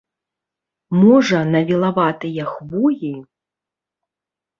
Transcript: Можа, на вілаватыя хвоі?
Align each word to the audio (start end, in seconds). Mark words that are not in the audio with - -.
Можа, 1.01 1.41
на 1.55 1.61
вілаватыя 1.71 2.43
хвоі? 2.55 3.13